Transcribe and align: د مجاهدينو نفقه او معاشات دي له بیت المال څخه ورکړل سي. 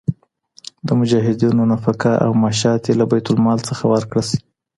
د 0.87 0.89
مجاهدينو 0.99 1.61
نفقه 1.71 2.11
او 2.25 2.31
معاشات 2.41 2.79
دي 2.85 2.93
له 2.99 3.05
بیت 3.11 3.25
المال 3.31 3.59
څخه 3.69 3.83
ورکړل 3.93 4.23
سي. 4.31 4.37